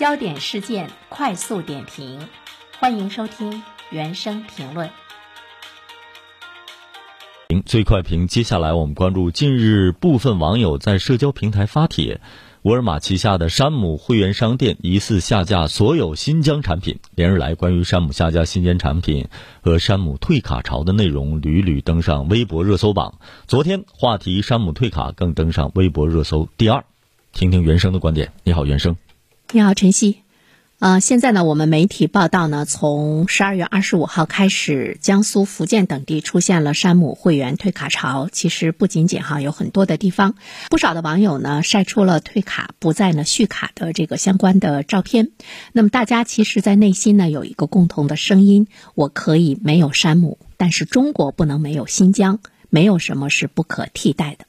[0.00, 2.26] 焦点事件快速点评，
[2.78, 4.88] 欢迎收听原声评论。
[7.48, 12.22] 评最快评，接下来我们关注近日部分网友在社交平台发帖，
[12.62, 16.98] 沃尔玛旗下的山姆会员商店疑似下架所有新疆产品。
[17.14, 19.28] 连日来，关于山姆下架新疆产品
[19.60, 23.18] 和山姆退卡潮的内容屡屡登上微博热搜榜。
[23.46, 26.86] 昨天，话题山姆退卡更登上微博热搜第二。
[27.32, 28.32] 听听原生的观点。
[28.44, 28.96] 你好，原生。
[29.52, 30.22] 你好，晨曦。
[30.78, 38.28] 呃，现在呢，我们媒体报道呢，从十二月二十五号开始，江苏、福建等地出现了山姆会员退卡潮。
[38.30, 40.36] 其实不仅仅哈，有很多的地方，
[40.70, 45.30] 不少的网友呢晒出了退卡不再呢续卡的这个相关的照片。
[45.72, 54.44] 那么大家其实，在内心呢有一个共同的声音：我可以没有山姆，但是中国不能没有新疆，没有什么是不可替代的。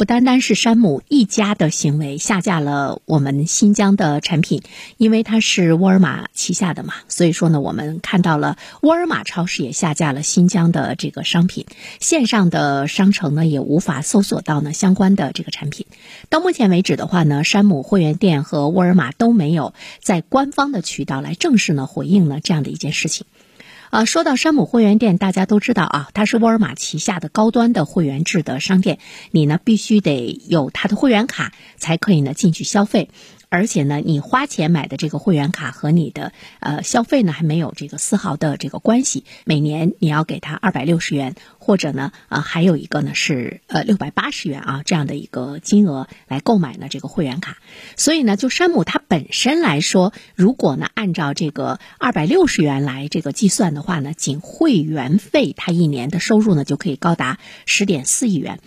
[0.00, 4.62] 不单单是山姆一家的行为下架了我们新疆的产品，
[4.96, 11.66] 因为它是沃尔玛旗下的嘛，所以说呢，我们看到了沃尔玛超市也下架了新疆的这个商品，
[12.00, 15.84] 线上的商城呢也无法搜索到呢相关的这个产品。
[16.30, 23.26] 到目前为止的话呢，山姆会员店和沃尔玛都没有在官方的渠道来正式呢回应了这样的一件事情。
[23.90, 29.00] 啊，说到山姆会员店，大家都知道啊，它是沃尔玛旗下的高端的会员制的商店，
[29.32, 33.10] 你呢必须得有它的会员卡才可以呢进去消费。
[33.50, 39.24] 而且呢，你花钱买的这个会员卡和你的呃消费呢还没有这个丝毫的这个关系。
[39.44, 47.58] 每年你要给他二百六十元，或者呢啊还有一个呢是呃六百八十元啊这样的一个金额来购买呢这个会员卡。
[47.96, 58.60] 所以呢，就山姆它本身来说，如果呢按照这个二百六十元来这个计算的话呢，仅会员费它一年的收入呢就可以高达十点四亿元。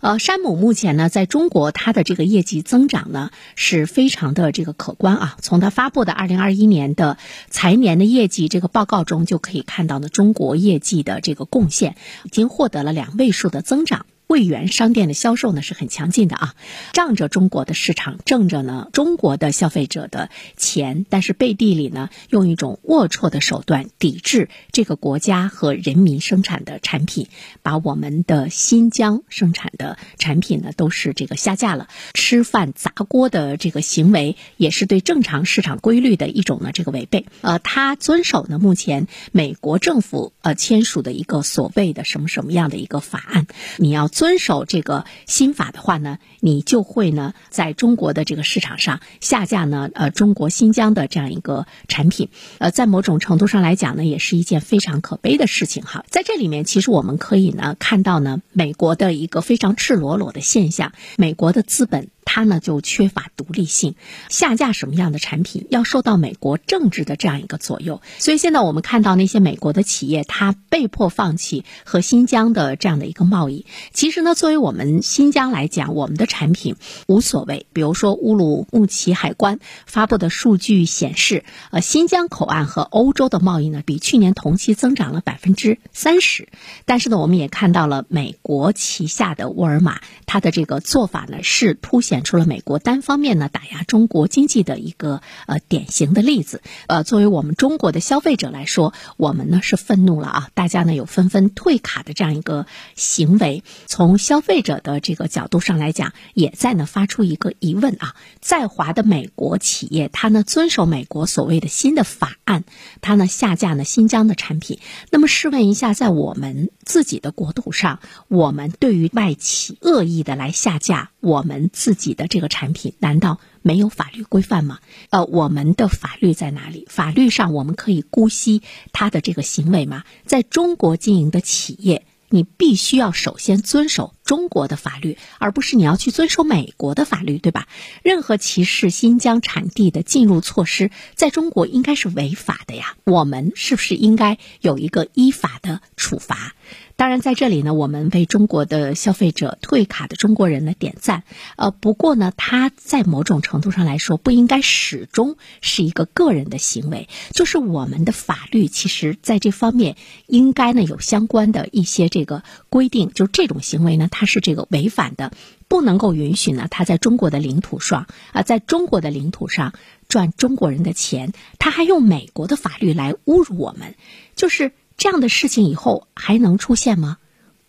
[0.00, 5.36] 呃，山姆目前呢，在中国它的这个业绩增长呢是非常的这个可观啊。
[5.40, 7.18] 从它发布的二零二一年的
[7.50, 14.06] 财年的业绩这个报告中就可以看到呢，中国业绩的这个贡献已经获得了两位数的增长。
[14.28, 16.54] 会员商店的销售呢是很强劲的啊，
[16.92, 27.28] 仗着中国的市场，挣着呢中国的消费者的钱，但是背地里呢用一种龌龊的手段抵制这个国家和人民生产的产品，
[27.62, 37.24] 把我们的新疆生产的产品呢都是这个下架了，吃饭砸锅的这个行为也是对正常市场规律的一种呢这个违背。
[37.40, 43.46] 呃，他遵守呢目前美国政府呃签署的一个所谓的什么什么样的一个法案，
[43.78, 44.06] 你要。
[44.18, 56.04] 遵守这个新法的话呢，你就会呢在中国的这个市场上下架呢呃中国新疆的这样一个产品，呃在某种程度上来讲呢，也是一件非常可悲的事情哈。
[56.10, 62.08] 在这里面，其实我们可以呢看到呢美国的一个非常赤裸裸的现象，美国的资本。
[62.30, 63.94] 它呢就缺乏独立性，
[64.28, 73.64] 下架什么样的产品要受到美国政治的这样一个左右，所以现在我们看到那些美国的企业，它被迫放弃和新疆的这样的一个贸易。
[73.94, 77.64] 其实呢，作为我们新疆来讲，我们的产品无所谓。
[77.72, 86.48] 比如说乌鲁木齐海关发布的数据显示，呃，新疆口岸和欧洲的贸易呢，比去年同期增长了百分之三十。
[86.84, 92.17] 但是呢，我们也看到了美国旗下的沃尔玛，它的这个做法呢，是凸显。
[92.22, 100.48] 出了美国单方面呢打压中国经济的一个呃典型的例子，呃，作为我们中国的消费者来说，我们呢是愤怒了啊！
[100.54, 112.64] 大家呢有纷纷退卡的这样一个行为，从消费者的这个角度上来讲，也在呢发出一个疑问啊：在华的美国企业，它呢遵守美国所谓的新的法案，
[113.00, 114.78] 它呢下架呢新疆的产品，
[115.10, 122.08] 那么试问一下，在我们自己的国土上，我们对于外企恶意的来下架我们自己。
[122.18, 124.80] 的这个产品难道没有法律规范吗？
[125.10, 126.84] 呃，我们的法律在哪里？
[126.88, 128.62] 法律上我们可以姑息
[128.92, 130.04] 他的这个行为吗？
[130.26, 137.68] 在中国经营的企业，你必须要首先遵守中国的法律，而不是你要去遵守美国的法律，对吧？
[138.02, 142.96] 任何歧视新疆产地的进入措施，在中国应该是违法的呀。
[143.04, 146.54] 我们是不是应该有一个依法的处罚？
[146.98, 151.22] 当然，在这里呢，我们为中国的消费者退卡的中国人呢点赞。
[151.54, 157.08] 呃，不过呢，他在某种程度上来说，不应该始终是一个个人的行为。
[157.30, 159.94] 就是我们的法律，其实在这方面
[160.26, 163.12] 应该呢有相关的一些这个规定。
[163.12, 165.30] 就这种行为呢，它是这个违反的，
[165.68, 169.72] 不能够允许呢他在中国的领土上啊，在中国的领土上
[170.08, 173.94] 赚中国人的钱，他还用美国的法律来侮辱我们，
[174.34, 174.72] 就是。
[174.98, 177.18] 这样的事情以后还能出现吗？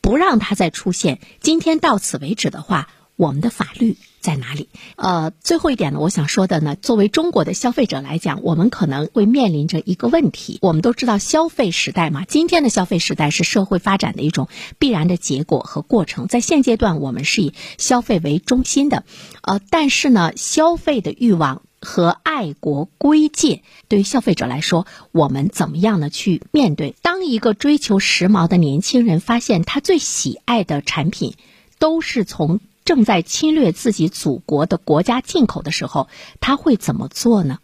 [0.01, 1.19] 不让它再出现。
[1.39, 4.67] 今天到此为止的话，我们的法律在哪里？
[4.95, 10.57] 呃，最后一点呢，我想说的呢，作为中国的消费者来讲，我们可能会面临着一个问题。
[10.63, 14.47] 我们都知道消费时代嘛，今天的消费时代是社会发展的一种
[14.79, 16.27] 必然的结果和过程。
[16.27, 19.03] 在现阶段，我们是以消费为中心的，
[19.43, 26.09] 呃，但是呢，消费的欲望和爱国归界，对于消费者来说，我们怎么样呢？
[26.09, 26.95] 去面对？
[27.01, 31.35] 当一个追求时髦的年轻人发现他最喜爱的产品
[31.77, 36.07] 都是从正在侵略自己祖国的国家进口的时候，
[36.39, 37.59] 他会怎么做呢？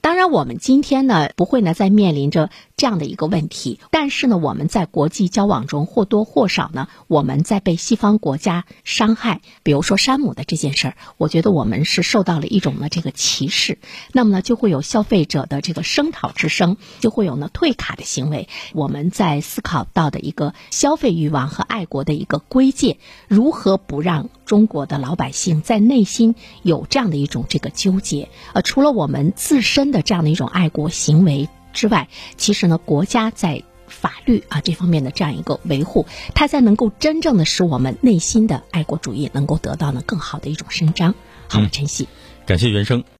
[0.00, 2.48] 当然，我们今天呢不会呢再面临着
[2.80, 9.42] 这样的一个问题，但是呢，我们在国际交往中或多或少呢，我们在被西方国家伤害。
[9.62, 13.78] 比如说山姆的这件事儿，我觉得我们是受到了一种呢这个歧视，
[14.12, 18.48] 那么呢就会有消费者的这个声讨之声，就会有呢退卡的行为。
[18.72, 22.96] 我们在思考到的一个消费欲望和爱国的一个归界，
[23.28, 28.30] 如何不让中国的老百姓在内心有这样的一种这个纠结？
[28.54, 29.90] 呃，除了我们自身。
[29.90, 41.14] 的这样的一种爱国行为之外，其实呢，国家在法律啊这方面的这样一个维护，它才能够真正的使我们内心的爱国主义能够得到呢更好的一种伸张。
[41.48, 42.08] 好，陈曦，
[42.46, 43.04] 感谢原生。